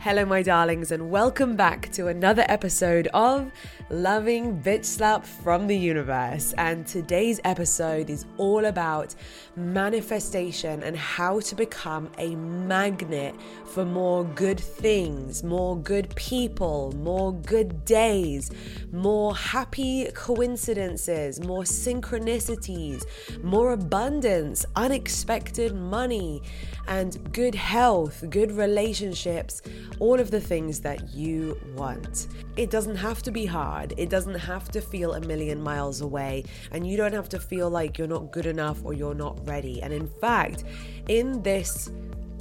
[0.00, 3.50] Hello, my darlings, and welcome back to another episode of
[3.90, 6.54] Loving Bitch Slap from the Universe.
[6.56, 9.16] And today's episode is all about
[9.56, 13.34] manifestation and how to become a magnet
[13.66, 18.52] for more good things, more good people, more good days,
[18.92, 23.02] more happy coincidences, more synchronicities,
[23.42, 26.40] more abundance, unexpected money,
[26.88, 29.62] and good health, good relationships
[30.00, 32.28] all of the things that you want.
[32.56, 36.44] It doesn't have to be hard, it doesn't have to feel a million miles away,
[36.72, 39.82] and you don't have to feel like you're not good enough or you're not ready.
[39.82, 40.64] And in fact,
[41.08, 41.90] in this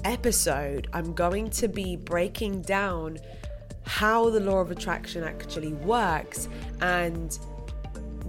[0.04, 3.18] episode, I'm going to be breaking down
[3.86, 6.50] how the law of attraction actually works
[6.82, 7.38] and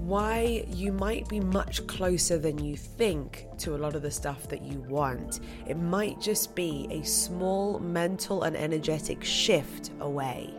[0.09, 4.49] why you might be much closer than you think to a lot of the stuff
[4.49, 5.41] that you want.
[5.67, 10.55] It might just be a small mental and energetic shift away.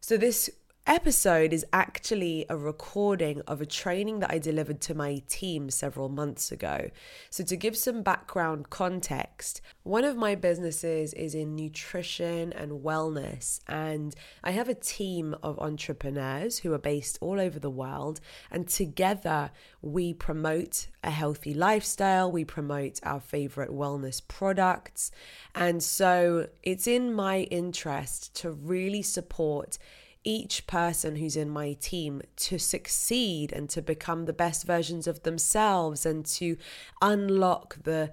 [0.00, 0.50] So, this
[0.86, 6.10] episode is actually a recording of a training that I delivered to my team several
[6.10, 6.90] months ago.
[7.30, 13.60] So, to give some background context, one of my businesses is in nutrition and wellness,
[13.66, 18.68] and I have a team of entrepreneurs who are based all over the world, and
[18.68, 25.10] together we promote a healthy lifestyle, we promote our favorite wellness products,
[25.54, 29.78] and so it's in my interest to really support
[30.24, 35.22] each person who's in my team to succeed and to become the best versions of
[35.22, 36.56] themselves and to
[37.00, 38.12] unlock the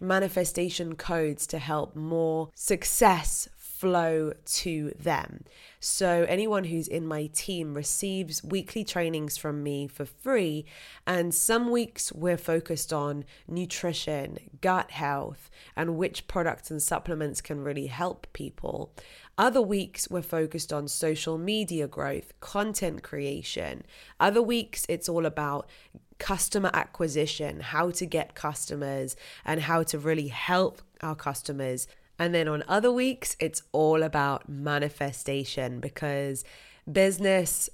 [0.00, 5.44] manifestation codes to help more success flow to them.
[5.78, 10.64] So, anyone who's in my team receives weekly trainings from me for free.
[11.06, 17.62] And some weeks we're focused on nutrition, gut health, and which products and supplements can
[17.62, 18.92] really help people.
[19.38, 23.84] Other weeks we're focused on social media growth, content creation.
[24.20, 25.70] Other weeks it's all about
[26.18, 31.86] customer acquisition, how to get customers, and how to really help our customers
[32.18, 36.44] and then on other weeks, it's all about manifestation because
[36.90, 37.70] business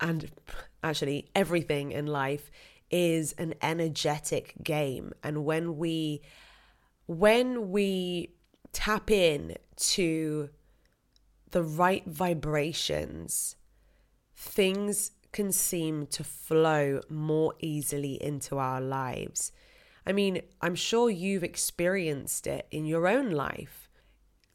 [0.00, 0.30] and
[0.82, 2.50] actually everything in life
[2.90, 5.12] is an energetic game.
[5.22, 6.22] And when we
[7.06, 8.30] when we
[8.72, 10.48] tap in to
[11.54, 13.56] the right vibrations,
[14.34, 19.52] things can seem to flow more easily into our lives.
[20.06, 23.84] I mean, I'm sure you've experienced it in your own life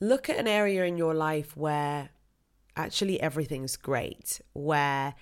[0.02, 2.10] look at an area in your life where
[2.76, 5.16] actually everything's great, where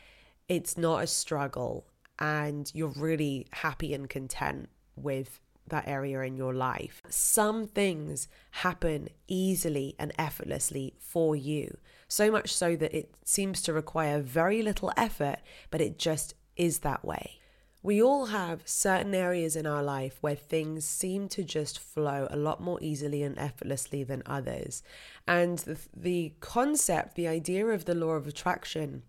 [0.48, 1.88] it's not a struggle
[2.20, 5.40] and you're really happy and content with
[5.70, 7.02] that area in your life.
[7.10, 13.74] Some things happen easily and effortlessly for you, so much so that it seems to
[13.74, 15.38] require very little effort,
[15.72, 17.40] but it just is that way.
[17.84, 22.36] We all have certain areas in our life where things seem to just flow a
[22.36, 24.84] lot more easily and effortlessly than others.
[25.28, 29.04] And the, the concept, the idea of the law of attraction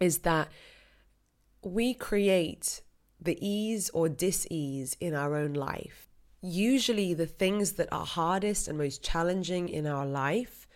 [0.00, 0.48] is that
[1.62, 2.80] we create
[3.20, 6.08] the ease or dis ease in our own life.
[6.42, 10.66] Usually, the things that are hardest and most challenging in our life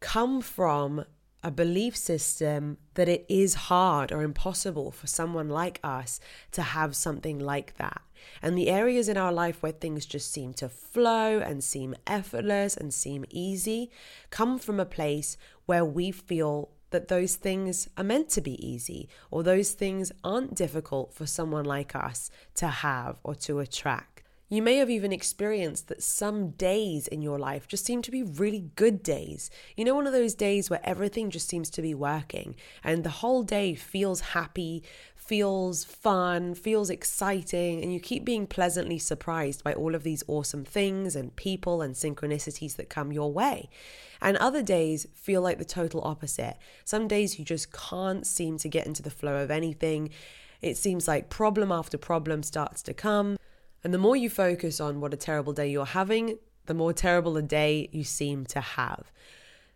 [0.00, 1.04] come from
[1.42, 6.20] a belief system that it is hard or impossible for someone like us
[6.52, 8.00] to have something like that.
[8.40, 12.76] And the areas in our life where things just seem to flow and seem effortless
[12.76, 13.90] and seem easy
[14.30, 15.36] come from a place
[15.66, 20.54] where we feel that those things are meant to be easy or those things aren't
[20.54, 24.22] difficult for someone like us to have or to attract.
[24.52, 28.22] You may have even experienced that some days in your life just seem to be
[28.22, 29.48] really good days.
[29.78, 33.08] You know, one of those days where everything just seems to be working and the
[33.08, 34.82] whole day feels happy,
[35.24, 40.64] feels fun, feels exciting, and you keep being pleasantly surprised by all of these awesome
[40.64, 43.70] things and people and synchronicities that come your way.
[44.20, 46.56] And other days feel like the total opposite.
[46.84, 50.10] Some days you just can't seem to get into the flow of anything.
[50.60, 53.38] It seems like problem after problem starts to come.
[53.84, 57.36] And the more you focus on what a terrible day you're having, the more terrible
[57.36, 59.12] a day you seem to have.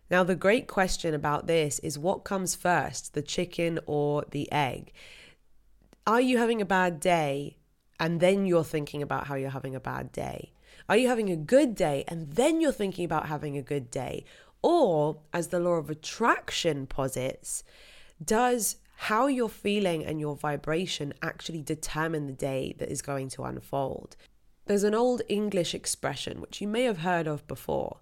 [0.09, 4.91] Now, the great question about this is what comes first, the chicken or the egg?
[6.07, 7.57] Are you having a bad day
[7.99, 10.53] and then you're thinking about how you're having a bad day?
[10.87, 14.23] Are you having a good day and then you're thinking about having a good day?
[14.61, 17.65] Or, as the law of attraction posits,
[18.23, 23.43] does how you're feeling and your vibration actually determine the day that is going to
[23.43, 24.15] unfold.
[24.65, 27.97] There's an old English expression which you may have heard of before.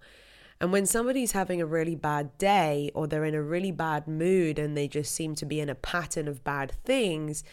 [0.61, 4.59] And when somebody's having a really bad day or they're in a really bad mood
[4.59, 7.43] and they just seem to be in a pattern of bad things,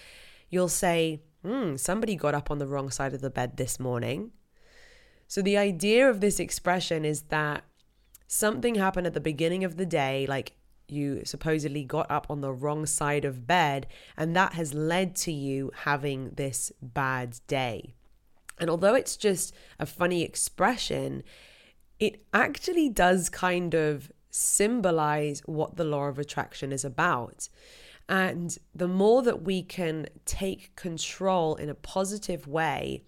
[0.52, 4.31] you'll say, hmm, somebody got up on the wrong side of the bed this morning.
[5.26, 7.64] So the idea of this expression is that
[8.28, 10.52] something happened at the beginning of the day, like
[10.88, 15.32] you supposedly got up on the wrong side of bed, and that has led to
[15.32, 17.94] you having this bad day.
[18.58, 21.22] And although it's just a funny expression,
[21.98, 27.48] it actually does kind of symbolize what the law of attraction is about.
[28.08, 33.02] And the more that we can take control in a positive way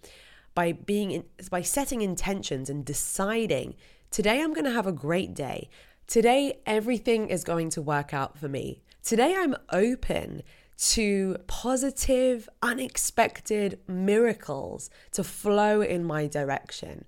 [0.53, 3.75] by being in, by setting intentions and deciding
[4.09, 5.69] today I'm going to have a great day.
[6.07, 8.81] Today everything is going to work out for me.
[9.03, 10.41] Today I'm open
[10.77, 17.05] to positive, unexpected miracles to flow in my direction.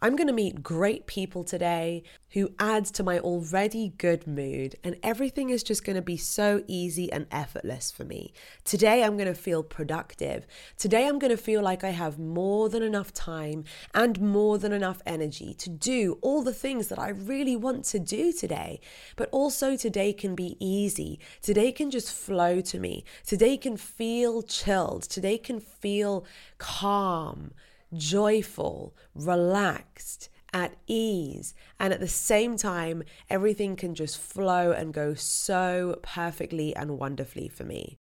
[0.00, 4.96] I'm going to meet great people today who adds to my already good mood, and
[5.02, 8.32] everything is just going to be so easy and effortless for me.
[8.64, 10.46] Today, I'm going to feel productive.
[10.76, 14.72] Today, I'm going to feel like I have more than enough time and more than
[14.72, 18.80] enough energy to do all the things that I really want to do today.
[19.16, 21.18] But also, today can be easy.
[21.42, 23.04] Today can just flow to me.
[23.26, 25.02] Today can feel chilled.
[25.02, 26.24] Today can feel
[26.58, 27.52] calm
[27.94, 31.54] joyful, relaxed, at ease.
[31.78, 37.48] And at the same time, everything can just flow and go so perfectly and wonderfully
[37.48, 37.98] for me.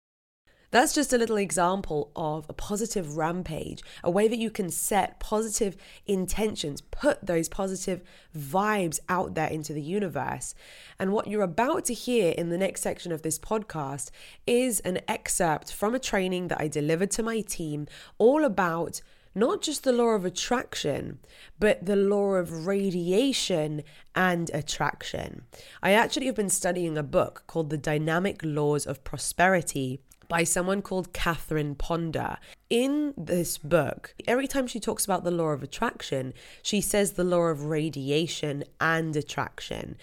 [0.72, 5.20] That's just a little example of a positive rampage, a way that you can set
[5.20, 5.78] positive
[6.08, 8.02] intentions, put those positive
[8.36, 10.56] vibes out there into the universe.
[10.98, 14.10] And what you're about to hear in the next section of this podcast
[14.48, 17.86] is an excerpt from a training that I delivered to my team
[18.18, 19.04] all about
[19.36, 21.20] not just the law of attraction,
[21.60, 23.84] but the law of radiation
[24.16, 25.44] and attraction.
[25.82, 30.00] I actually have been studying a book called The Dynamic Laws of Prosperity
[30.30, 32.38] by someone called Catherine Ponder.
[32.70, 37.24] In this book, every time she talks about the law of attraction, she says the
[37.24, 39.98] law of radiation and attraction.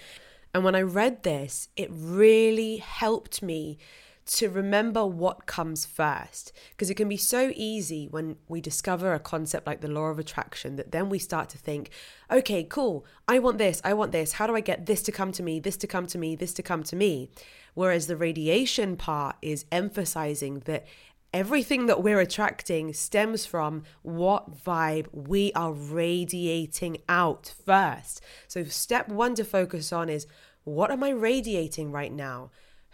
[0.52, 3.78] And when I read this, it really helped me
[4.32, 6.52] to remember what comes first.
[6.70, 10.18] Because it can be so easy when we discover a concept like the law of
[10.20, 11.90] attraction that then we start to think,
[12.30, 14.32] okay, cool, I want this, I want this.
[14.32, 16.54] How do I get this to come to me, this to come to me, this
[16.54, 17.30] to come to me?
[17.74, 20.86] Whereas the radiation part is emphasizing that
[21.32, 28.20] everything that we're attracting stems from what vibe we are radiating out first.
[28.46, 30.26] So, step one to focus on is
[30.62, 32.50] what am I radiating right now?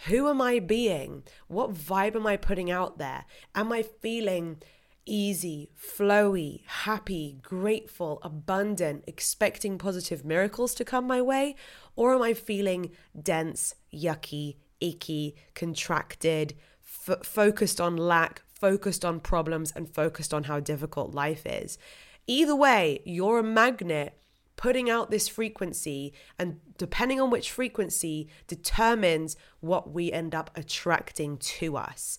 [0.07, 1.23] Who am I being?
[1.49, 3.25] What vibe am I putting out there?
[3.55, 4.59] Am I feeling
[5.07, 11.57] easy, flowy, happy, grateful, abundant, expecting positive miracles to come my way?
[11.95, 12.91] Or am I feeling
[13.21, 16.55] dense, yucky, icky, contracted,
[16.85, 21.79] f- focused on lack, focused on problems, and focused on how difficult life is?
[22.27, 24.19] Either way, you're a magnet
[24.57, 31.37] putting out this frequency, and depending on which frequency, determines what we end up attracting
[31.39, 32.19] to us.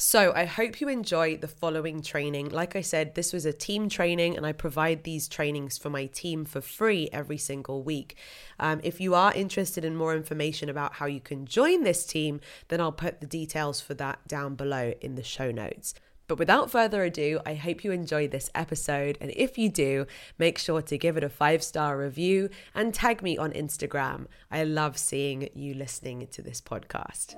[0.00, 2.50] So, I hope you enjoy the following training.
[2.50, 6.06] Like I said, this was a team training, and I provide these trainings for my
[6.06, 8.16] team for free every single week.
[8.60, 12.40] Um, if you are interested in more information about how you can join this team,
[12.68, 15.94] then I'll put the details for that down below in the show notes.
[16.28, 19.16] But without further ado, I hope you enjoyed this episode.
[19.18, 20.06] And if you do,
[20.38, 24.26] make sure to give it a five star review and tag me on Instagram.
[24.50, 27.32] I love seeing you listening to this podcast.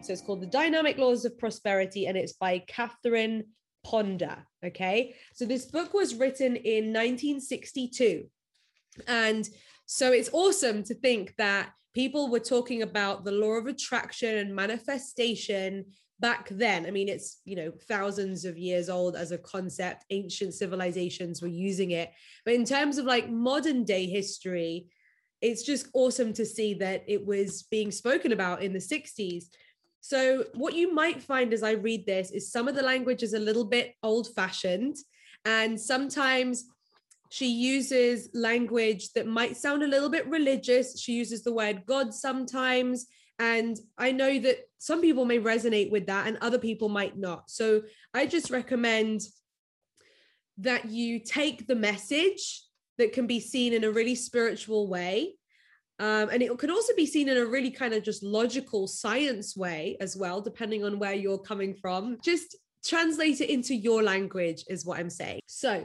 [0.00, 3.46] So it's called The Dynamic Laws of Prosperity and it's by Catherine
[3.82, 4.46] Ponder.
[4.64, 5.16] Okay.
[5.34, 8.26] So this book was written in 1962.
[9.08, 9.48] And
[9.86, 14.54] so it's awesome to think that people were talking about the law of attraction and
[14.54, 15.82] manifestation
[16.20, 16.84] back then.
[16.84, 20.04] I mean it's you know thousands of years old as a concept.
[20.10, 22.12] Ancient civilizations were using it.
[22.44, 24.88] But in terms of like modern day history
[25.40, 29.44] it's just awesome to see that it was being spoken about in the 60s
[30.00, 33.34] so what you might find as i read this is some of the language is
[33.34, 34.96] a little bit old fashioned
[35.44, 36.64] and sometimes
[37.36, 40.98] she uses language that might sound a little bit religious.
[40.98, 43.06] She uses the word God sometimes.
[43.38, 43.76] And
[44.06, 47.50] I know that some people may resonate with that and other people might not.
[47.50, 47.82] So
[48.14, 49.20] I just recommend
[50.68, 52.62] that you take the message
[52.96, 55.34] that can be seen in a really spiritual way
[55.98, 59.56] Um, and it could also be seen in a really kind of just logical science
[59.56, 62.18] way as well, depending on where you're coming from.
[62.22, 65.40] Just translate it into your language, is what I'm saying.
[65.46, 65.84] So,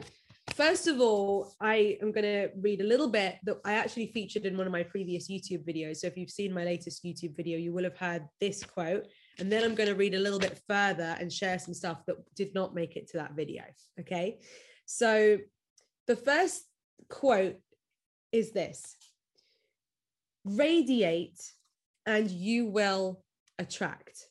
[0.50, 4.44] first of all, I am going to read a little bit that I actually featured
[4.44, 5.98] in one of my previous YouTube videos.
[5.98, 9.06] So, if you've seen my latest YouTube video, you will have heard this quote.
[9.38, 12.16] And then I'm going to read a little bit further and share some stuff that
[12.34, 13.62] did not make it to that video.
[14.00, 14.38] Okay.
[14.86, 15.38] So,
[16.06, 16.64] the first
[17.08, 17.56] quote
[18.32, 18.96] is this
[20.44, 21.40] radiate
[22.06, 23.22] and you will
[23.58, 24.26] attract.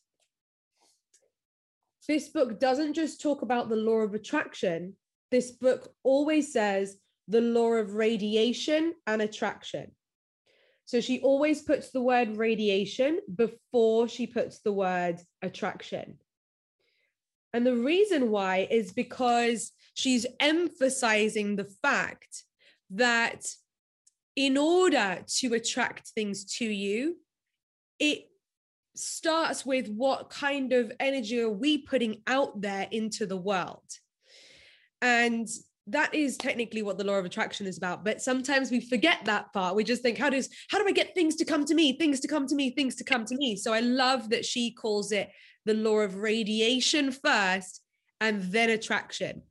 [2.08, 4.98] This book doesn't just talk about the law of attraction,
[5.32, 6.98] this book always says
[7.28, 9.92] the law of radiation and attraction.
[10.86, 16.18] So she always puts the word radiation before she puts the word attraction.
[17.54, 22.44] And the reason why is because she's emphasizing the fact
[22.92, 23.46] that
[24.36, 27.18] in order to attract things to you,
[28.00, 28.30] it
[28.96, 33.84] starts with what kind of energy are we putting out there into the world.
[35.01, 35.48] And
[35.88, 38.05] that is technically what the law of attraction is about.
[38.05, 39.75] But sometimes we forget that part.
[39.75, 41.98] We just think how does how do i get things to come to me?
[41.98, 43.55] Things to come to me things to come to me.
[43.55, 45.29] So i love that she calls it
[45.65, 47.81] the law of radiation first
[48.20, 49.41] and then attraction.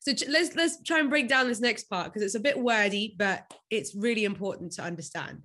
[0.00, 3.14] So let's let's try and break down this next part because it's a bit wordy,
[3.18, 5.42] but it's really important to understand.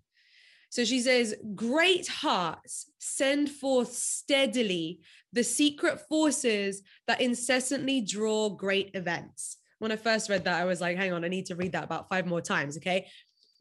[0.69, 4.99] So she says, Great hearts send forth steadily
[5.33, 9.57] the secret forces that incessantly draw great events.
[9.79, 11.83] When I first read that, I was like, hang on, I need to read that
[11.83, 12.77] about five more times.
[12.77, 13.07] Okay.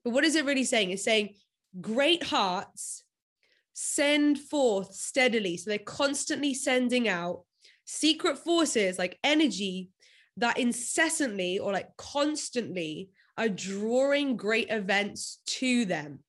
[0.04, 0.90] But what is it really saying?
[0.90, 1.34] It's saying,
[1.80, 3.04] Great hearts
[3.75, 5.58] send forth steadily.
[5.58, 7.42] So they're constantly sending out
[7.84, 9.90] secret forces like energy
[10.38, 16.20] that incessantly or like constantly are drawing great events to them.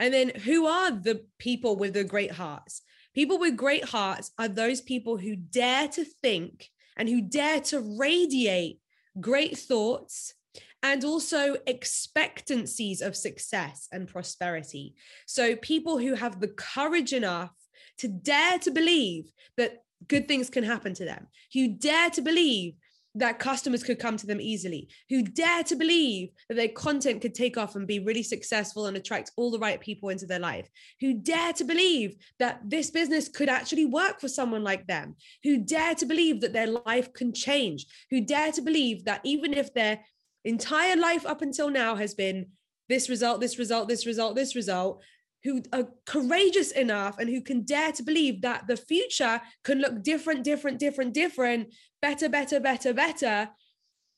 [0.00, 2.82] And then who are the people with the great hearts?
[3.14, 7.80] People with great hearts are those people who dare to think and who dare to
[7.98, 8.80] radiate
[9.20, 10.34] great thoughts
[10.82, 14.94] and also expectancies of success and prosperity.
[15.26, 17.52] So, people who have the courage enough
[17.98, 22.74] to dare to believe that good things can happen to them, who dare to believe
[23.14, 27.34] that customers could come to them easily, who dare to believe that their content could
[27.34, 30.68] take off and be really successful and attract all the right people into their life,
[31.00, 35.58] who dare to believe that this business could actually work for someone like them, who
[35.58, 39.72] dare to believe that their life can change, who dare to believe that even if
[39.74, 40.00] their
[40.44, 42.46] entire life up until now has been
[42.88, 45.02] this result, this result, this result, this result,
[45.44, 50.02] who are courageous enough and who can dare to believe that the future can look
[50.02, 53.48] different, different, different, different, better, better, better, better.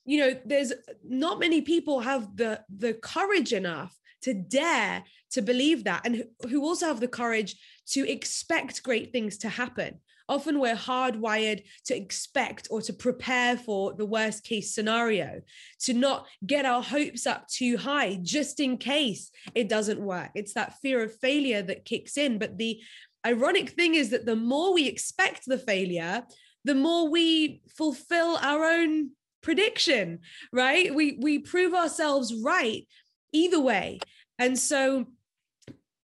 [0.05, 0.71] You know, there's
[1.03, 6.63] not many people have the the courage enough to dare to believe that and who
[6.63, 7.55] also have the courage
[7.87, 13.93] to expect great things to happen Often we're hardwired to expect or to prepare for
[13.93, 15.41] the worst case scenario,
[15.81, 20.31] to not get our hopes up too high just in case it doesn't work.
[20.35, 22.39] It's that fear of failure that kicks in.
[22.39, 22.81] But the
[23.25, 26.23] ironic thing is that the more we expect the failure,
[26.63, 30.19] the more we fulfill our own prediction,
[30.51, 30.93] right?
[30.93, 32.87] We we prove ourselves right
[33.31, 33.99] either way.
[34.39, 35.05] And so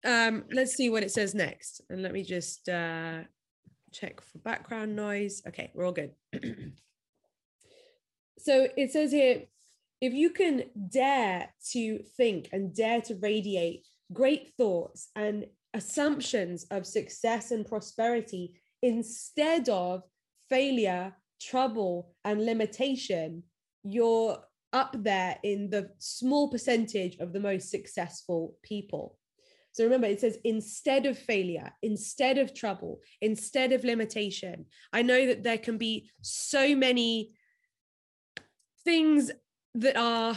[0.05, 1.81] um let's see what it says next.
[1.89, 3.21] And let me just uh
[3.99, 5.43] check for background noise.
[5.47, 6.13] Okay, we're all good.
[8.39, 9.43] so it says here
[10.01, 16.87] if you can dare to think and dare to radiate great thoughts and assumptions of
[16.87, 20.03] success and prosperity instead of
[20.49, 23.43] failure, trouble, and limitation,
[23.83, 24.39] you're
[24.73, 29.19] up there in the small percentage of the most successful people.
[29.73, 34.67] So remember, it says instead of failure, instead of trouble, instead of limitation.
[34.93, 37.33] I know that there can be so many
[38.85, 39.31] things
[39.75, 40.37] that are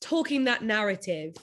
[0.00, 1.34] talking that narrative.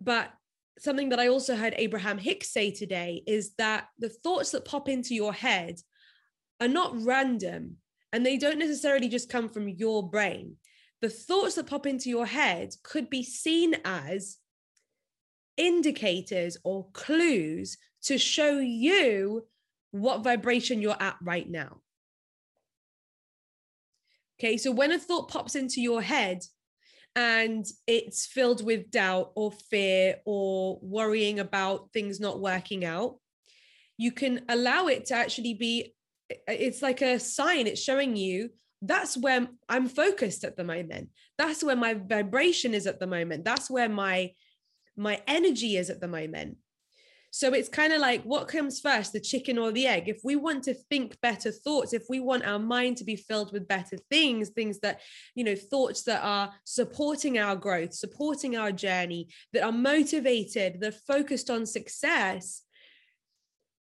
[0.00, 0.30] But
[0.78, 4.88] something that I also heard Abraham Hicks say today is that the thoughts that pop
[4.88, 5.76] into your head
[6.60, 7.76] are not random
[8.12, 10.56] and they don't necessarily just come from your brain.
[11.00, 14.38] The thoughts that pop into your head could be seen as
[15.56, 19.46] indicators or clues to show you
[19.90, 21.80] what vibration you're at right now.
[24.38, 26.40] Okay, so when a thought pops into your head
[27.14, 33.18] and it's filled with doubt or fear or worrying about things not working out,
[33.96, 35.94] you can allow it to actually be
[36.48, 38.50] it's like a sign, it's showing you
[38.82, 41.08] that's where I'm focused at the moment.
[41.38, 43.44] That's where my vibration is at the moment.
[43.44, 44.32] That's where my
[44.96, 46.56] my energy is at the moment.
[47.34, 50.08] So it's kind of like what comes first, the chicken or the egg?
[50.08, 53.52] If we want to think better thoughts, if we want our mind to be filled
[53.52, 55.00] with better things, things that,
[55.34, 60.94] you know, thoughts that are supporting our growth, supporting our journey, that are motivated, that
[60.94, 62.62] are focused on success,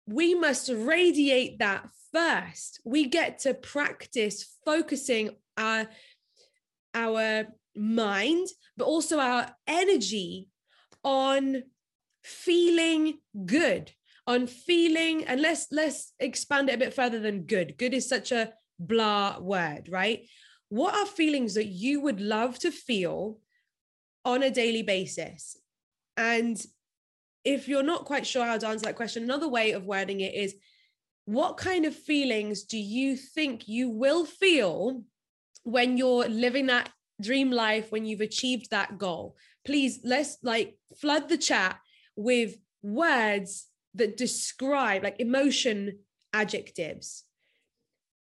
[0.05, 2.81] we must radiate that first.
[2.85, 5.87] We get to practice focusing our,
[6.93, 10.49] our mind, but also our energy
[11.05, 11.63] on
[12.23, 13.93] feeling good
[14.29, 17.79] on feeling and let's let's expand it a bit further than good.
[17.79, 20.27] Good is such a blah word right?
[20.69, 23.39] What are feelings that you would love to feel
[24.27, 25.57] on a daily basis?
[26.19, 26.63] And
[27.43, 30.35] if you're not quite sure how to answer that question another way of wording it
[30.35, 30.55] is
[31.25, 35.03] what kind of feelings do you think you will feel
[35.63, 36.91] when you're living that
[37.23, 39.37] dream life when you've achieved that goal
[39.69, 41.79] please let's like flood the chat
[42.17, 45.99] with words that describe like emotion
[46.33, 47.25] adjectives.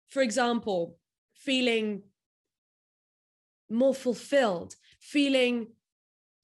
[0.10, 0.98] For example,
[1.34, 2.04] feeling
[3.70, 5.68] more fulfilled, feeling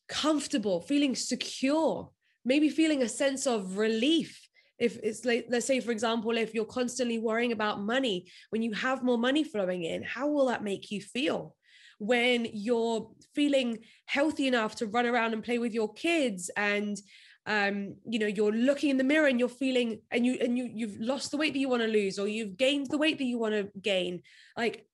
[0.08, 2.10] comfortable, feeling secure,
[2.46, 4.48] maybe feeling a sense of relief.
[4.80, 8.72] If it's like, let's say, for example, if you're constantly worrying about money, when you
[8.72, 11.58] have more money flowing in, how will that make you feel?
[12.06, 16.98] When you're feeling healthy enough to run around and play with your kids and
[17.46, 20.70] um you know you're looking in the mirror and you're feeling and you and you
[20.74, 23.26] you've lost the weight that you want to lose or you've gained the weight that
[23.26, 24.22] you want to gain
[24.56, 24.86] like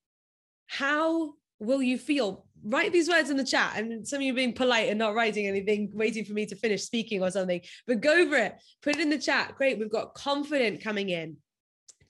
[0.65, 2.45] how will you feel?
[2.63, 3.73] Write these words in the chat.
[3.75, 6.83] And some of you being polite and not writing anything waiting for me to finish
[6.83, 8.55] speaking or something but go for it.
[8.81, 9.55] Put it in the chat.
[9.55, 11.37] Great we've got confident coming in.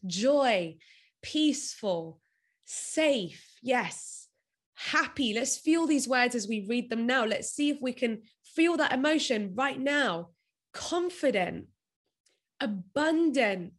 [0.05, 0.77] Joy
[1.21, 2.19] peaceful
[2.65, 4.28] safe yes
[4.79, 5.33] happy.
[5.33, 7.25] Let's feel these words as we read them now.
[7.25, 8.21] Let's see if we can
[8.55, 10.29] feel that emotion right now.
[10.73, 11.65] Confident,
[12.61, 13.73] abundant,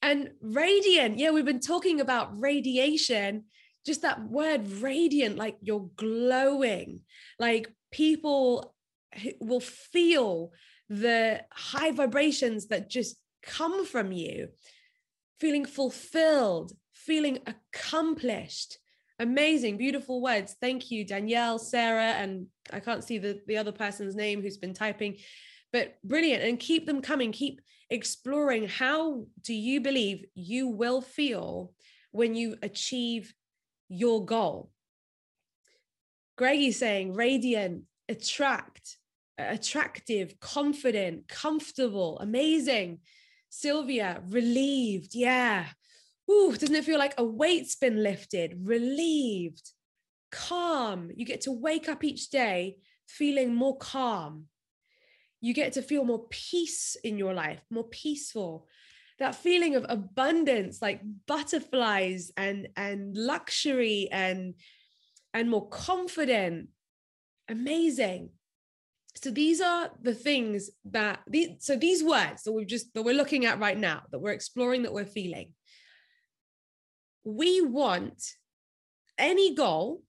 [0.00, 1.18] and radiant.
[1.18, 3.44] Yeah, we've been talking about radiation,
[3.84, 7.00] just that word radiant, like you're glowing,
[7.38, 8.74] like people
[9.40, 10.52] will feel
[10.88, 14.48] the high vibrations that just come from you,
[15.40, 18.78] feeling fulfilled, feeling accomplished
[19.18, 20.56] amazing beautiful words.
[20.60, 24.74] Thank you danielle sarah and i can't see the, the other person's name who's been
[24.74, 25.16] typing
[25.72, 26.42] but brilliant.
[26.42, 27.32] And keep them coming.
[27.32, 28.68] Keep exploring.
[28.68, 31.72] How do you believe you will feel
[32.10, 33.34] when you achieve
[33.88, 34.70] your goal?
[36.36, 38.96] Greggy's saying radiant attract
[39.36, 43.00] attractive confident comfortable amazing.
[43.50, 45.14] Sylvia relieved.
[45.14, 45.66] Yeah
[46.30, 49.70] Ooh, doesn't it feel like a weight's been lifted, relieved,
[50.30, 51.10] calm?
[51.14, 54.44] You get to wake up each day feeling more calm.
[55.40, 58.68] You get to feel more peace in your life, more peaceful.
[59.18, 64.54] That feeling of abundance, like butterflies and and luxury and
[65.32, 66.68] and more confident.
[67.48, 68.30] Amazing.
[69.16, 73.14] So these are the things that these so these words that we've just that we're
[73.14, 75.54] looking at right now, that we're exploring, that we're feeling
[77.28, 78.22] we want
[79.18, 80.02] any goal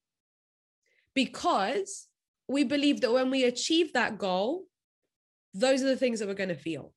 [1.13, 2.08] because
[2.47, 4.63] we believe that when we achieve that goal,
[5.53, 6.93] those are the things that we're going to feel.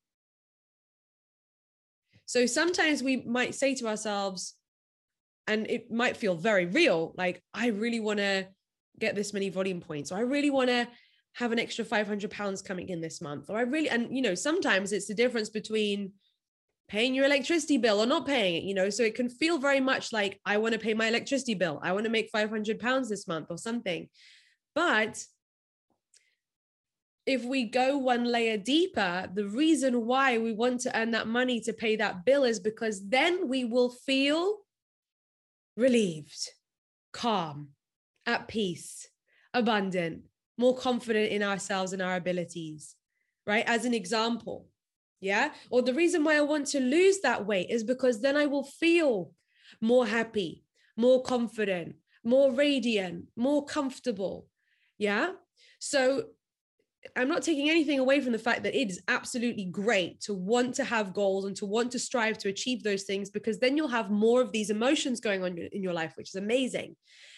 [2.25, 4.55] So sometimes we might say to ourselves,
[5.45, 8.47] and it might feel very real, like, I really want to
[8.97, 10.87] get this many volume points, or I really want to
[11.33, 14.35] have an extra 500 pounds coming in this month, or I really, and you know,
[14.35, 16.13] sometimes it's the difference between
[16.93, 18.87] paying your electricity bill or not paying it, you know.
[18.91, 21.79] So it can feel very much like I want to pay my electricity bill.
[21.81, 24.07] I want to make 500 pounds this month or something.
[24.75, 25.25] But
[27.25, 31.59] if we go one layer deeper, the reason why we want to earn that money
[31.61, 34.57] to pay that bill is because then we will feel
[35.75, 36.51] relieved,
[37.11, 37.69] calm,
[38.27, 39.07] at peace,
[39.51, 40.25] abundant,
[40.59, 42.95] more confident in ourselves and our abilities,
[43.47, 43.63] right?
[43.65, 44.67] As an example,
[45.23, 45.51] yeah.
[45.69, 48.65] Or the reason why I want to lose that weight is because then I will
[48.65, 49.31] feel
[49.79, 50.65] more happy,
[50.97, 54.47] more confident, more radiant, more comfortable.
[54.97, 55.31] Yeah.
[55.79, 56.25] So
[57.15, 60.75] I'm not taking anything away from the fact that it is absolutely great to want
[60.75, 63.87] to have goals and to want to strive to achieve those things because then you'll
[63.87, 66.95] have more of these emotions going on in your life, which is amazing.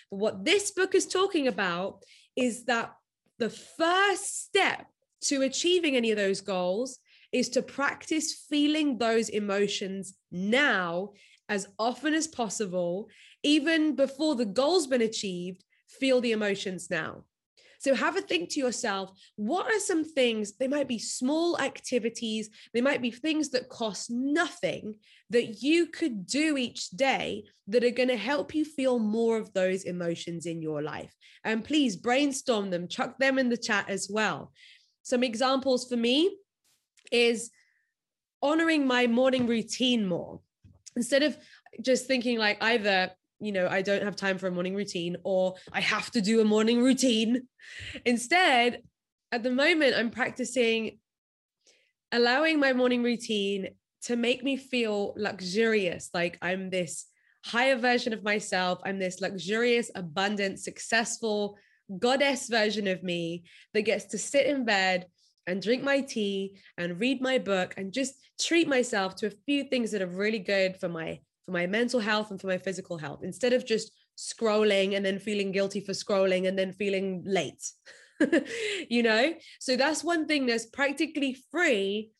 [0.09, 2.03] But what this book is talking about
[2.35, 2.93] is that
[3.37, 4.87] the first step
[5.21, 6.99] to achieving any of those goals
[7.35, 11.11] is to practice feeling those emotions now
[11.49, 13.09] as often as possible,
[13.43, 15.61] even before the goal's been achieved.
[15.99, 17.25] Feel the emotions now.
[17.79, 22.49] So have a think to yourself what are some things, they might be small activities,
[22.73, 24.95] they might be things that cost nothing
[25.29, 29.51] that you could do each day that are going to help you feel more of
[29.51, 31.13] those emotions in your life.
[31.43, 34.53] And please brainstorm them, chuck them in the chat as well.
[35.03, 36.37] Some examples for me
[37.11, 37.51] is
[38.41, 40.41] honoring my morning routine more.
[40.95, 41.37] Instead of
[41.81, 45.55] just thinking like either you know, I don't have time for a morning routine or
[45.71, 47.47] I have to do a morning routine.
[48.05, 48.81] Instead,
[49.31, 50.99] at the moment, I'm practicing
[52.11, 53.69] allowing my morning routine
[54.03, 57.07] to make me feel luxurious, like I'm this
[57.43, 58.79] higher version of myself.
[58.85, 61.57] I'm this luxurious, abundant, successful
[61.99, 65.07] goddess version of me that gets to sit in bed
[65.47, 69.63] and drink my tea and read my book and just treat myself to a few
[69.63, 72.97] things that are really good for my for my mental health and for my physical
[72.97, 77.71] health instead of just scrolling and then feeling guilty for scrolling and then feeling late.
[78.89, 79.33] you know?
[79.59, 82.11] So that's one thing that's practically free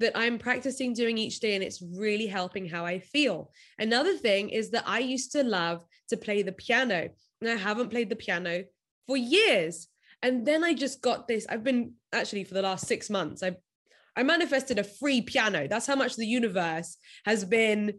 [0.00, 3.52] that I'm practicing doing each day, and it's really helping how I feel.
[3.78, 7.08] Another thing is that I used to love to play the piano,
[7.40, 8.64] and I haven't played the piano
[9.06, 9.88] for years.
[10.22, 11.46] And then I just got this.
[11.48, 13.56] I've been actually for the last six months, I
[14.16, 15.66] I manifested a free piano.
[15.68, 17.94] That's how much the universe has been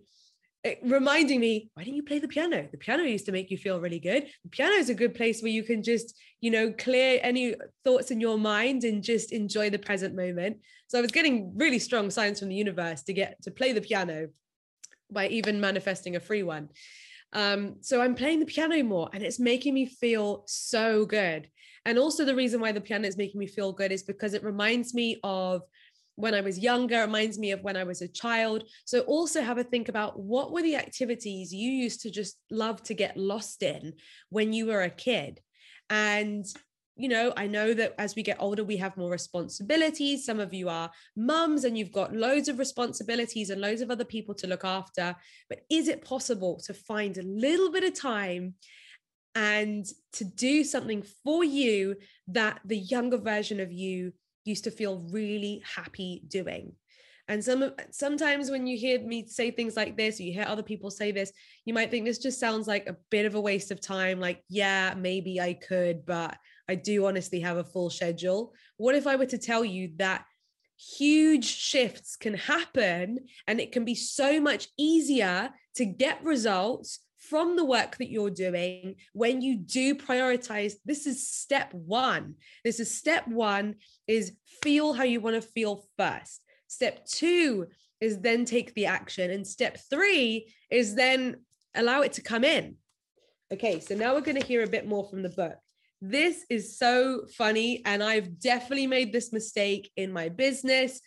[0.82, 2.68] reminding me, why didn't you play the piano?
[2.72, 4.28] The piano used to make you feel really good.
[4.44, 8.12] The piano is a good place where you can just, you know, clear any thoughts
[8.12, 10.58] in your mind and just enjoy the present moment.
[10.88, 13.82] So I was getting really strong signs from the universe to get to play the
[13.82, 14.30] piano
[15.12, 16.70] by even manifesting a free one.
[17.34, 21.50] Um, so I'm playing the piano more and it's making me feel so good.
[21.86, 24.44] And also, the reason why the piano is making me feel good is because it
[24.44, 25.62] reminds me of
[26.16, 28.64] when I was younger, reminds me of when I was a child.
[28.86, 32.82] So also have a think about what were the activities you used to just love
[32.84, 33.94] to get lost in
[34.30, 35.42] when you were a kid.
[35.90, 36.46] And
[36.98, 40.26] you know, I know that as we get older, we have more responsibilities.
[40.26, 44.06] Some of you are mums and you've got loads of responsibilities and loads of other
[44.06, 45.14] people to look after.
[45.50, 48.54] But is it possible to find a little bit of time
[49.36, 51.98] and to do something for you
[52.30, 54.14] that the younger version of you
[54.46, 56.74] used to feel really happy doing.
[57.28, 60.64] And some sometimes when you hear me say things like this, or you hear other
[60.64, 61.32] people say this,
[61.66, 64.20] you might think this just sounds like a bit of a waste of time.
[64.20, 66.38] Like, yeah, maybe I could, but
[66.70, 68.54] I do honestly have a full schedule.
[68.78, 70.24] What if I were to tell you that
[70.78, 77.56] huge shifts can happen and it can be so much easier to get results from
[77.56, 82.96] the work that you're doing when you do prioritize this is step 1 this is
[82.96, 83.76] step 1
[84.08, 86.42] is feel how you want to feel first.
[86.68, 87.68] Step 2
[88.02, 91.38] is then take the action and step 3 is then
[91.76, 92.76] allow it to come in.
[93.54, 95.56] Okay so now we're going to hear a bit more from the book.
[96.02, 101.00] This is so funny and I've definitely made this mistake in my business.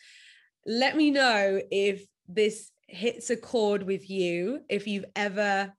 [0.67, 5.73] Let me know if this hits a chord with you if you've ever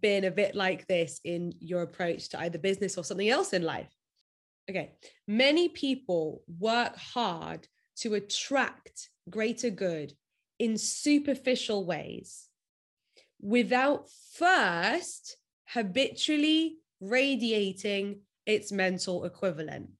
[0.00, 3.62] been a bit like this in your approach to either business or something else in
[3.62, 3.94] life?
[4.70, 4.92] Okay,
[5.28, 10.12] many people work hard to attract greater good
[10.58, 12.48] in superficial ways
[13.40, 19.90] without first habitually radiating its mental equivalent.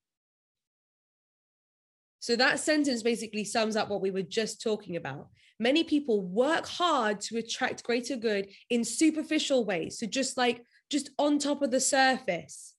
[2.20, 5.28] So that sentence basically sums up what we were just talking about.
[5.58, 9.98] Many people work hard to attract greater good in superficial ways.
[9.98, 12.74] So just like just on top of the surface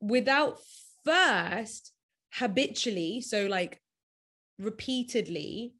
[0.00, 0.58] without
[1.04, 1.92] first
[2.32, 3.80] habitually, so like
[4.58, 5.74] repeatedly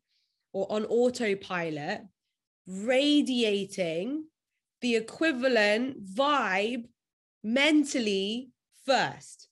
[0.53, 2.03] or on autopilot,
[2.67, 4.25] radiating
[4.81, 6.85] the equivalent vibe
[7.43, 8.51] mentally
[8.87, 9.49] first.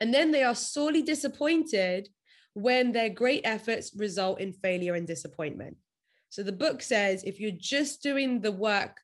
[0.00, 2.08] And then they are sorely disappointed
[2.54, 5.76] when their great efforts result in failure and disappointment.
[6.30, 9.00] So the book says if you're just doing the work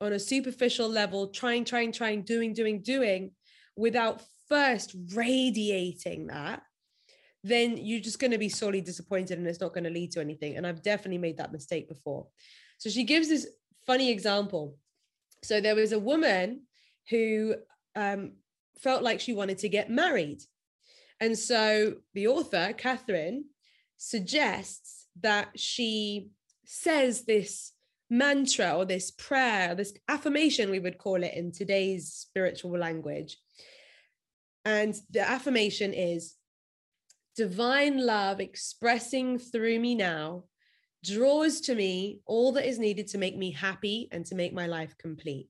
[0.00, 3.32] on a superficial level, trying, trying, trying, doing, doing, doing,
[3.76, 6.62] without first radiating that,
[7.44, 10.20] then you're just going to be sorely disappointed and it's not going to lead to
[10.20, 10.56] anything.
[10.56, 12.26] And I've definitely made that mistake before.
[12.78, 13.46] So she gives this
[13.86, 14.76] funny example.
[15.44, 16.62] So there was a woman
[17.10, 17.54] who
[17.94, 18.32] um,
[18.78, 20.42] felt like she wanted to get married.
[21.20, 23.46] And so the author, Catherine,
[23.96, 26.30] suggests that she
[26.64, 27.72] says this
[28.10, 33.36] mantra or this prayer, this affirmation, we would call it in today's spiritual language.
[34.64, 36.34] And the affirmation is
[37.36, 40.44] divine love expressing through me now
[41.04, 44.66] draws to me all that is needed to make me happy and to make my
[44.66, 45.48] life complete.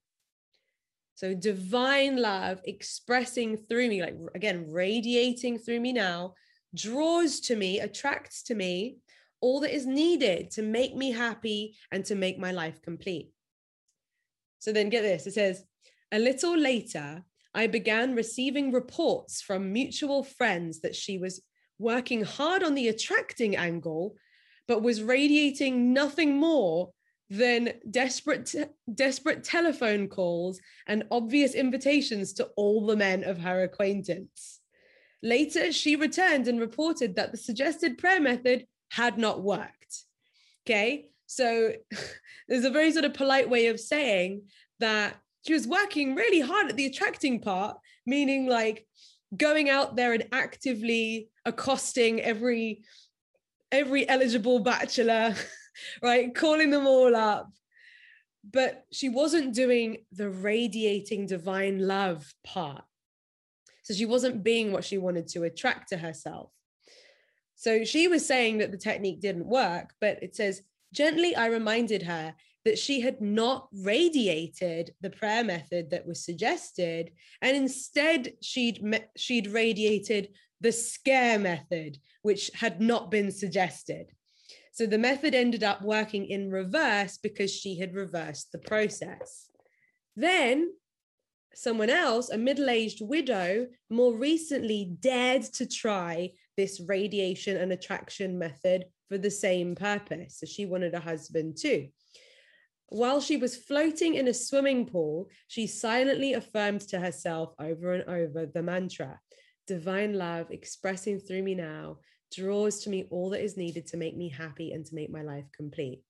[1.18, 6.34] So divine love expressing through me, like again, radiating through me now,
[6.76, 8.98] draws to me, attracts to me
[9.40, 13.32] all that is needed to make me happy and to make my life complete.
[14.60, 15.64] So then get this it says,
[16.12, 21.42] a little later, I began receiving reports from mutual friends that she was
[21.80, 24.14] working hard on the attracting angle,
[24.68, 26.92] but was radiating nothing more
[27.30, 28.64] than desperate te-
[28.94, 34.60] desperate telephone calls and obvious invitations to all the men of her acquaintance.
[35.22, 40.04] Later, she returned and reported that the suggested prayer method had not worked.
[40.66, 41.72] Okay, so
[42.48, 44.42] there's a very sort of polite way of saying
[44.80, 48.86] that she was working really hard at the attracting part, meaning like
[49.36, 52.82] going out there and actively accosting every
[53.70, 55.34] every eligible bachelor
[56.02, 56.34] right?
[56.34, 57.50] Calling them all up.
[58.50, 62.84] But she wasn't doing the radiating divine love part.
[63.82, 66.50] So she wasn't being what she wanted to attract to herself.
[67.56, 70.62] So she was saying that the technique didn't work, but it says,
[70.92, 77.10] gently, I reminded her that she had not radiated the prayer method that was suggested,
[77.40, 80.28] and instead she'd she'd radiated
[80.60, 84.12] the scare method, which had not been suggested.
[84.78, 89.50] So the method ended up working in reverse because she had reversed the process.
[90.14, 90.72] Then
[91.52, 98.38] someone else, a middle aged widow, more recently dared to try this radiation and attraction
[98.38, 100.38] method for the same purpose.
[100.38, 101.88] So she wanted a husband too.
[102.86, 108.04] While she was floating in a swimming pool, she silently affirmed to herself over and
[108.08, 109.18] over the mantra
[109.68, 111.98] Divine love expressing through me now,
[112.34, 115.22] draws to me all that is needed to make me happy and to make my
[115.22, 116.02] life complete.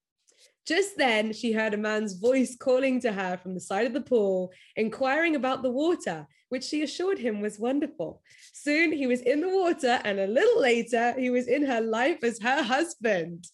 [0.66, 4.00] Just then, she heard a man's voice calling to her from the side of the
[4.00, 8.22] pool, inquiring about the water, which she assured him was wonderful.
[8.52, 12.22] Soon he was in the water, and a little later, he was in her life
[12.22, 13.46] as her husband.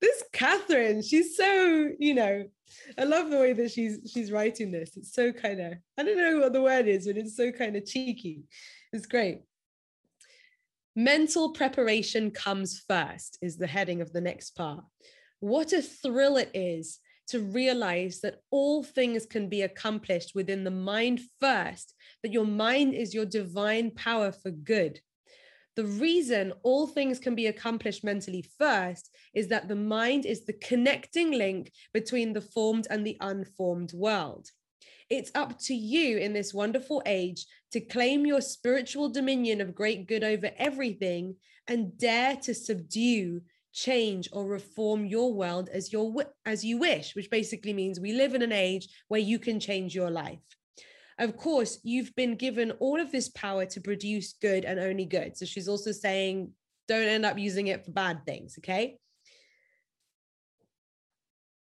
[0.00, 2.44] This Catherine, she's so, you know,
[2.98, 4.96] I love the way that she's she's writing this.
[4.96, 7.76] It's so kind of, I don't know what the word is, but it's so kind
[7.76, 8.42] of cheeky.
[8.92, 9.40] It's great.
[10.98, 14.82] Mental preparation comes first, is the heading of the next part.
[15.38, 20.72] What a thrill it is to realize that all things can be accomplished within the
[20.72, 24.98] mind first, that your mind is your divine power for good.
[25.76, 30.54] The reason all things can be accomplished mentally first is that the mind is the
[30.54, 34.48] connecting link between the formed and the unformed world.
[35.10, 40.06] It's up to you in this wonderful age to claim your spiritual dominion of great
[40.06, 43.40] good over everything and dare to subdue
[43.72, 46.12] change or reform your world as your
[46.44, 49.94] as you wish which basically means we live in an age where you can change
[49.94, 50.40] your life.
[51.18, 55.36] Of course you've been given all of this power to produce good and only good.
[55.36, 56.52] So she's also saying
[56.86, 58.98] don't end up using it for bad things okay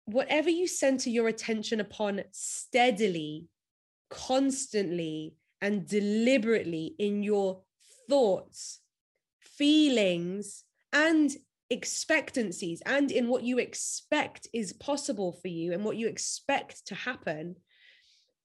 [0.08, 3.46] whatever you center your attention upon steadily,
[4.10, 7.62] constantly, and deliberately in your
[8.10, 8.80] thoughts,
[9.42, 11.36] feelings, and
[11.70, 16.96] expectancies, and in what you expect is possible for you and what you expect to
[16.96, 17.56] happen,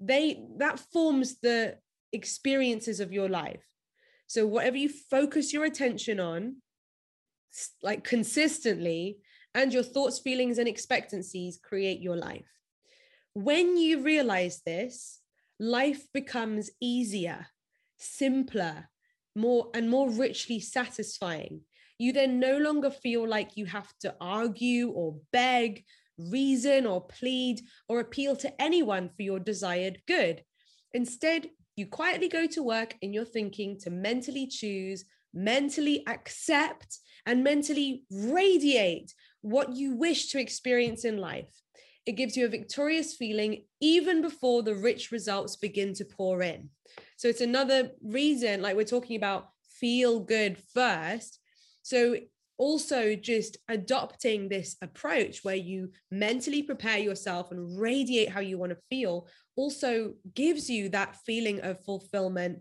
[0.00, 1.76] they that forms the
[2.12, 3.64] experiences of your life.
[4.26, 6.56] So whatever you focus your attention on,
[7.82, 9.18] like consistently,
[9.54, 12.48] and your thoughts, feelings, and expectancies create your life.
[13.34, 15.20] When you realize this,
[15.58, 17.46] life becomes easier,
[17.96, 18.88] simpler,
[19.34, 21.62] more and more richly satisfying.
[21.98, 25.84] You then no longer feel like you have to argue or beg,
[26.18, 30.42] reason or plead or appeal to anyone for your desired good.
[30.92, 37.42] Instead, you quietly go to work in your thinking to mentally choose, mentally accept, and
[37.42, 41.50] mentally radiate what you wish to experience in life.
[42.06, 46.70] It gives you a victorious feeling even before the rich results begin to pour in.
[47.16, 51.38] So it's another reason, like we're talking about feel good first.
[51.82, 52.16] So
[52.58, 58.70] also just adopting this approach where you mentally prepare yourself and radiate how you want
[58.70, 59.26] to feel
[59.56, 62.60] also gives you that feeling of fulfillment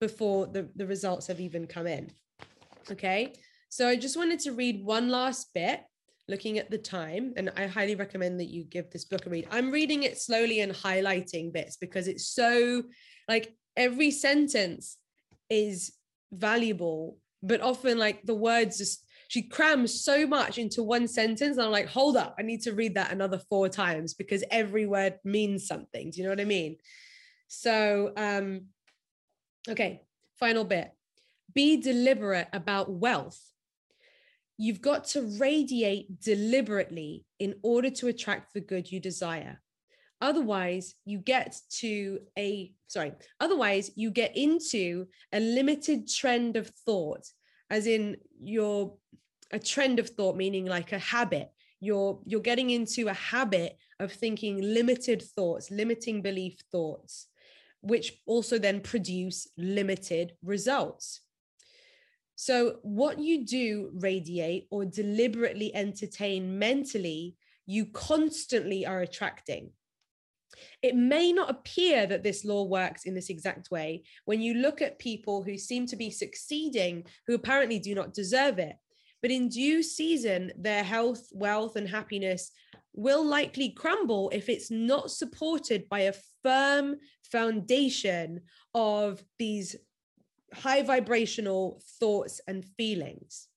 [0.00, 2.10] before the, the results have even come in.
[2.90, 3.32] Okay.
[3.68, 5.80] So I just wanted to read one last bit
[6.28, 9.46] looking at the time and i highly recommend that you give this book a read.
[9.50, 12.82] I'm reading it slowly and highlighting bits because it's so
[13.28, 14.96] like every sentence
[15.50, 15.92] is
[16.32, 21.66] valuable but often like the words just she crams so much into one sentence and
[21.66, 25.18] i'm like hold up i need to read that another four times because every word
[25.24, 26.10] means something.
[26.10, 26.76] Do you know what i mean?
[27.48, 28.66] So, um,
[29.68, 30.02] okay,
[30.38, 30.90] final bit.
[31.52, 33.40] Be deliberate about wealth.
[34.56, 39.60] You've got to radiate deliberately in order to attract the good you desire.
[40.20, 47.26] Otherwise, you get to a, sorry, otherwise, you get into a limited trend of thought,
[47.68, 48.94] as in your,
[49.50, 51.50] a trend of thought, meaning like a habit.
[51.80, 57.26] You're, you're getting into a habit of thinking limited thoughts, limiting belief thoughts,
[57.80, 61.20] which also then produce limited results.
[62.36, 69.70] So, what you do radiate or deliberately entertain mentally, you constantly are attracting.
[70.82, 74.82] It may not appear that this law works in this exact way when you look
[74.82, 78.76] at people who seem to be succeeding, who apparently do not deserve it.
[79.22, 82.50] But in due season, their health, wealth, and happiness
[82.92, 86.96] will likely crumble if it's not supported by a firm
[87.32, 88.42] foundation
[88.74, 89.76] of these
[90.54, 93.48] high vibrational thoughts and feelings.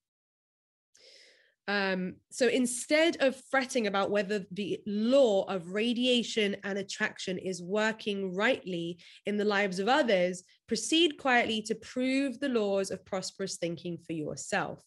[1.70, 8.34] Um, so instead of fretting about whether the law of radiation and attraction is working
[8.34, 13.98] rightly in the lives of others, proceed quietly to prove the laws of prosperous thinking
[13.98, 14.82] for yourself.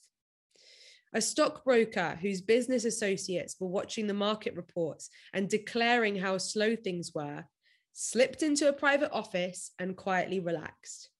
[1.13, 7.13] A stockbroker whose business associates were watching the market reports and declaring how slow things
[7.15, 7.45] were
[7.93, 11.11] slipped into a private office and quietly relaxed.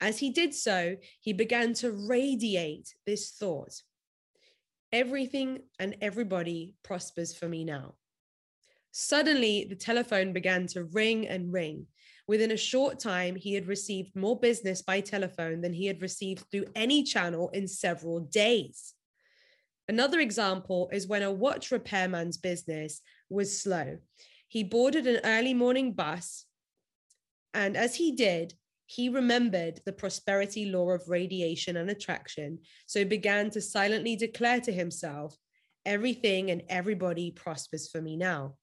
[0.00, 3.82] As he did so, he began to radiate this thought
[4.94, 7.94] Everything and everybody prospers for me now.
[8.92, 11.86] Suddenly, the telephone began to ring and ring.
[12.28, 16.44] Within a short time, he had received more business by telephone than he had received
[16.48, 18.94] through any channel in several days.
[19.88, 23.98] Another example is when a watch repairman's business was slow.
[24.46, 26.44] He boarded an early morning bus,
[27.52, 28.54] and as he did,
[28.86, 34.72] he remembered the prosperity law of radiation and attraction, so began to silently declare to
[34.72, 35.36] himself,
[35.86, 38.54] Everything and everybody prospers for me now.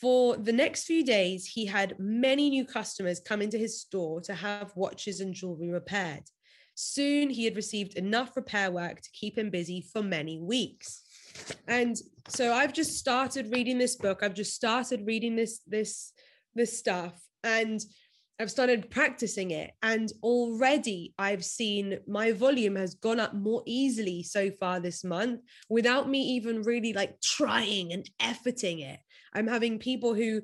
[0.00, 4.34] For the next few days, he had many new customers come into his store to
[4.34, 6.22] have watches and jewelry repaired.
[6.74, 11.02] Soon he had received enough repair work to keep him busy for many weeks.
[11.66, 11.96] And
[12.28, 14.22] so I've just started reading this book.
[14.22, 16.12] I've just started reading this this
[16.54, 17.80] this stuff and
[18.40, 24.22] I've started practicing it, and already I've seen my volume has gone up more easily
[24.22, 28.98] so far this month without me even really like trying and efforting it.
[29.34, 30.40] I'm having people who,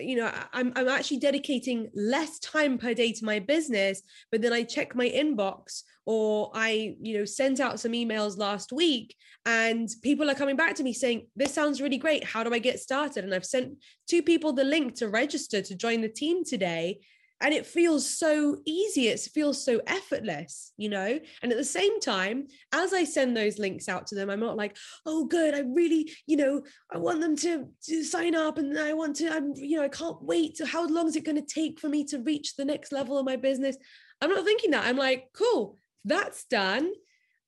[0.00, 4.00] you know, I'm, I'm actually dedicating less time per day to my business,
[4.32, 8.72] but then I check my inbox or I, you know, sent out some emails last
[8.72, 12.24] week and people are coming back to me saying, This sounds really great.
[12.24, 13.22] How do I get started?
[13.22, 13.74] And I've sent
[14.08, 17.00] two people the link to register to join the team today
[17.44, 21.20] and it feels so easy it feels so effortless you know?
[21.42, 24.56] And at the same time as i send those links out to them i'm not
[24.56, 24.76] like
[25.06, 28.92] oh good i really you know i want them to, to sign up and i
[28.94, 31.78] want to i'm you know i can't wait how long is it going to take
[31.78, 33.76] for me to reach the next level of my business?
[34.20, 36.90] I'm not thinking that i'm like cool that's done.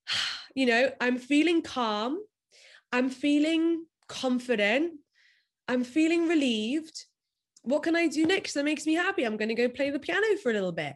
[0.55, 2.19] You know i'm feeling calm
[2.91, 4.93] i'm feeling confident
[5.69, 7.05] i'm feeling relieved
[7.67, 9.25] what can I do next that makes me happy?
[9.25, 10.95] I'm going to go play the piano for a little bit.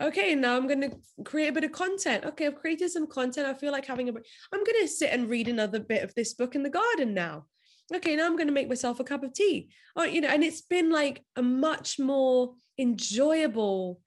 [0.00, 2.24] Okay, now I'm going to create a bit of content.
[2.24, 3.46] Okay, I've created some content.
[3.46, 6.34] I feel like having a I'm going to sit and read another bit of this
[6.34, 7.46] book in the garden now.
[7.94, 9.70] Okay, now I'm going to make myself a cup of tea.
[9.96, 14.00] Oh, you know, and it's been like a much more enjoyable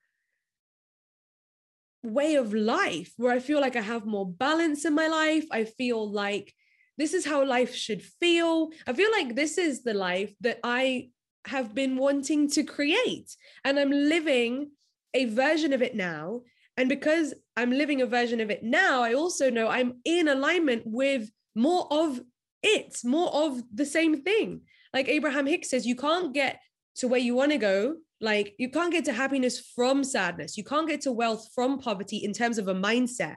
[2.03, 5.45] way of life where I feel like I have more balance in my life.
[5.51, 6.53] I feel like
[6.99, 8.69] this is how life should feel.
[8.85, 11.09] I feel like this is the life that I
[11.45, 13.35] have been wanting to create.
[13.63, 14.71] And I'm living
[15.13, 16.41] a version of it now.
[16.77, 20.83] And because I'm living a version of it now, I also know I'm in alignment
[20.85, 22.19] with more of
[22.61, 24.61] it, more of the same thing.
[24.93, 26.59] Like Abraham Hicks says, you can't get
[26.97, 27.95] to where you want to go.
[28.21, 30.57] Like you can't get to happiness from sadness.
[30.57, 33.35] You can't get to wealth from poverty in terms of a mindset.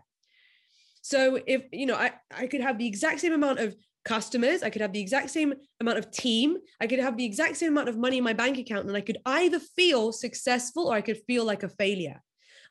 [1.03, 3.75] So if you know, I, I could have the exact same amount of
[4.09, 4.63] customers.
[4.63, 6.57] I could have the exact same amount of team.
[6.81, 8.87] I could have the exact same amount of money in my bank account.
[8.89, 12.23] And I could either feel successful or I could feel like a failure.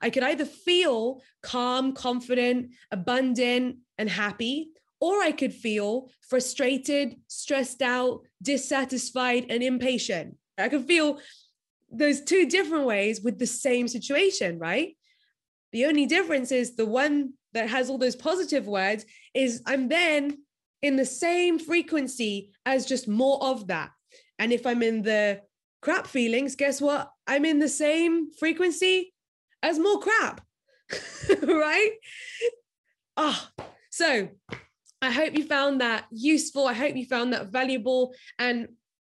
[0.02, 4.70] I could either feel calm, confident, abundant, and happy,
[5.00, 10.38] or I could feel frustrated, stressed out, dissatisfied, and impatient.
[10.58, 11.20] I could feel
[11.92, 14.98] those two different ways with the same situation, right?
[15.72, 20.38] The only difference is the one that has all those positive words is I'm then
[20.82, 23.92] in the same frequency as just more of that.
[24.40, 25.42] And if I'm in the
[25.82, 27.12] crap feelings, guess what?
[27.26, 29.14] I'm in the same frequency
[29.64, 30.42] as more crap.
[31.44, 31.92] right?
[33.18, 34.30] Ah, oh, so
[35.02, 36.68] I hope you found that useful.
[36.68, 38.70] I hope you found that valuable and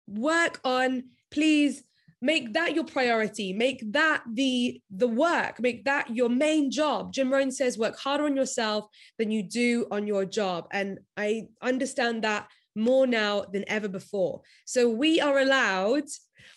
[0.06, 1.82] work on please
[2.20, 3.52] make that your priority.
[3.52, 5.60] Make that the the work.
[5.60, 7.12] Make that your main job.
[7.12, 8.86] Jim rohn says work harder on yourself
[9.18, 10.68] than you do on your job.
[10.72, 14.42] And i understand that more now than ever before.
[14.64, 16.04] So we are allowed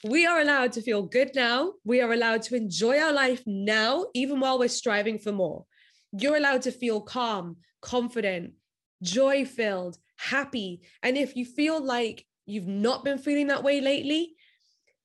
[0.05, 1.73] we are allowed to feel good now.
[1.85, 5.65] We are allowed to enjoy our life now even while we're striving for more.
[6.11, 8.53] You're allowed to feel calm confident
[9.01, 10.81] joy filled happy.
[11.01, 14.35] And if you feel like you've not been feeling that way lately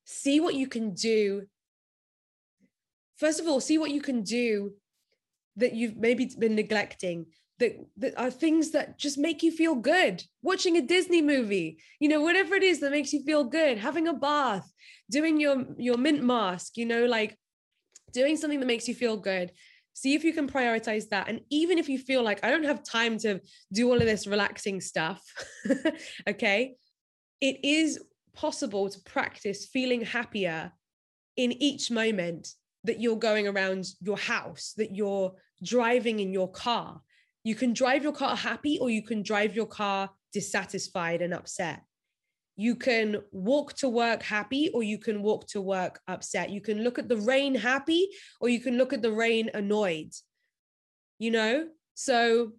[0.09, 1.43] see what you can do.
[3.17, 4.73] First of all, see what you can do
[5.55, 7.27] that you've maybe been neglecting
[7.59, 10.23] that, that are things that just make you feel good.
[10.41, 14.07] Watching a Disney movie, you know, whatever it is that makes you feel good, having
[14.07, 14.71] a bath,
[15.11, 17.37] doing your your mint mask, you know, like
[18.11, 19.51] doing something that makes you feel good.
[19.93, 21.27] See if you can prioritize that.
[21.27, 23.41] And even if you feel like I don't have time to
[23.71, 25.21] do all of this relaxing stuff,
[26.27, 26.75] okay,
[27.41, 27.99] it is
[28.39, 30.71] possible to practice feeling happier
[31.35, 32.53] in each moment
[32.85, 37.01] that you're going around your house, that you're driving in your car.
[37.43, 41.81] You can drive your car happy or you can drive your car dissatisfied and upset.
[42.55, 46.49] You can walk to work happy or you can walk to work upset.
[46.49, 48.07] You can look at the rain happy
[48.39, 50.13] or you can look at the rain annoyed.
[51.17, 51.67] You know?
[51.95, 52.53] So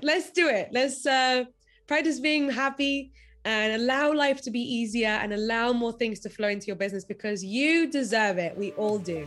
[0.00, 0.68] let's do it.
[0.70, 1.44] Let's uh,
[1.88, 3.12] practice being happy
[3.48, 7.02] and allow life to be easier and allow more things to flow into your business
[7.02, 8.54] because you deserve it.
[8.58, 9.26] We all do.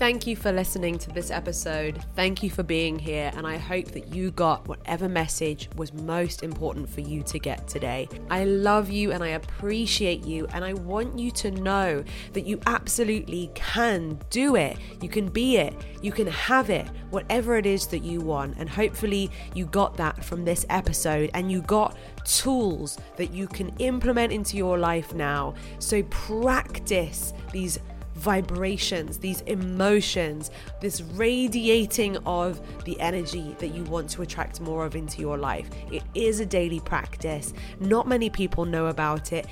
[0.00, 2.02] Thank you for listening to this episode.
[2.16, 3.30] Thank you for being here.
[3.36, 7.68] And I hope that you got whatever message was most important for you to get
[7.68, 8.08] today.
[8.30, 10.46] I love you and I appreciate you.
[10.54, 14.78] And I want you to know that you absolutely can do it.
[15.02, 15.74] You can be it.
[16.00, 18.56] You can have it, whatever it is that you want.
[18.56, 23.68] And hopefully, you got that from this episode and you got tools that you can
[23.80, 25.56] implement into your life now.
[25.78, 27.78] So practice these
[28.20, 30.50] vibrations, these emotions,
[30.80, 35.70] this radiating of the energy that you want to attract more of into your life.
[35.90, 37.54] It is a daily practice.
[37.80, 39.46] Not many people know about it,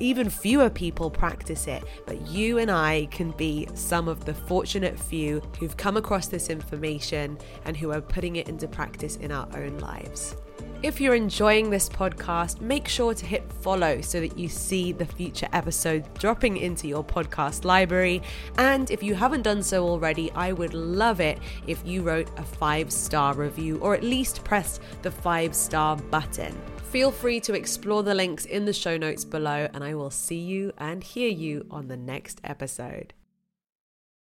[0.00, 4.98] even fewer people practice it, but you and I can be some of the fortunate
[4.98, 9.48] few who've come across this information and who are putting it into practice in our
[9.56, 10.36] own lives.
[10.82, 15.04] If you're enjoying this podcast, make sure to hit follow so that you see the
[15.04, 18.22] future episodes dropping into your podcast library.
[18.56, 22.42] And if you haven't done so already, I would love it if you wrote a
[22.42, 26.58] five star review or at least pressed the five star button.
[26.90, 30.40] Feel free to explore the links in the show notes below, and I will see
[30.40, 33.12] you and hear you on the next episode.